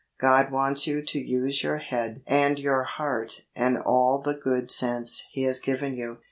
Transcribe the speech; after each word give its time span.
God 0.19 0.51
wants 0.51 0.87
you 0.87 1.03
to 1.03 1.19
use 1.19 1.61
your 1.61 1.77
head 1.77 2.23
and 2.25 2.57
your 2.57 2.81
heart 2.81 3.41
and 3.55 3.77
all 3.77 4.17
the 4.19 4.33
good 4.33 4.71
sense 4.71 5.27
He 5.31 5.43
has 5.43 5.59
given 5.59 5.93
you. 5.95 6.17